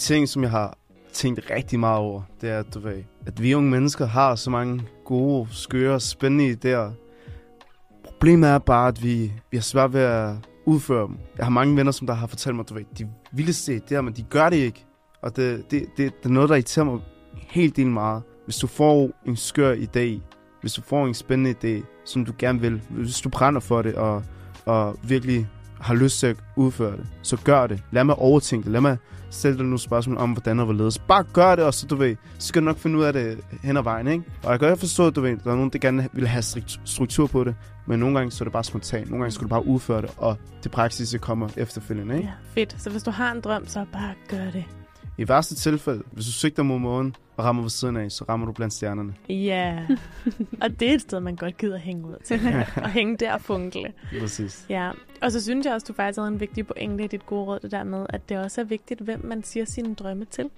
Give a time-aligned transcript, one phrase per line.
[0.00, 0.78] ting, som jeg har
[1.12, 4.82] tænkt rigtig meget over, det er, du ved, at vi unge mennesker har så mange
[5.04, 6.92] gode, skøre, spændende idéer.
[8.04, 10.34] Problemet er bare, at vi, vi har svært ved at
[10.66, 11.18] udføre dem.
[11.36, 14.14] Jeg har mange venner, som der har fortalt mig, du ved, de vildeste idéer, men
[14.14, 14.86] de gør det ikke.
[15.22, 17.00] Og det, det, det, det er noget, der irriterer mig
[17.36, 18.22] helt del meget.
[18.44, 20.20] Hvis du får en skør idé,
[20.60, 23.94] hvis du får en spændende idé, som du gerne vil, hvis du brænder for det,
[23.94, 24.24] og,
[24.66, 25.48] og virkelig
[25.80, 27.82] har lyst til at udføre det, så gør det.
[27.90, 28.72] Lad mig overtænke det.
[28.72, 28.96] Lad mig
[29.30, 30.98] stille dig nogle spørgsmål om, hvordan og hvorledes.
[30.98, 33.38] Bare gør det, og så, du ved, så skal du nok finde ud af det
[33.62, 34.24] hen ad vejen, ikke?
[34.42, 36.42] Og jeg kan godt forstå, at du ved, der er nogen, der gerne vil have
[36.84, 37.54] struktur på det,
[37.86, 39.10] men nogle gange så er det bare spontant.
[39.10, 42.28] Nogle gange skal du bare udføre det, og det praksis kommer efterfølgende, ikke?
[42.28, 42.82] Ja, fedt.
[42.82, 44.64] Så hvis du har en drøm, så bare gør det.
[45.20, 48.46] I værste tilfælde, hvis du sigter mod månen og rammer ved siden af, så rammer
[48.46, 49.14] du blandt stjernerne.
[49.28, 49.86] Ja,
[50.62, 52.40] og det er et sted, man godt gider hænge ud til.
[52.84, 53.92] og hænge der og funkle.
[54.20, 54.66] Præcis.
[54.68, 54.90] Ja,
[55.22, 57.60] og så synes jeg også, du faktisk havde en vigtig pointe i dit gode råd,
[57.60, 60.50] det der med, at det også er vigtigt, hvem man siger sine drømme til.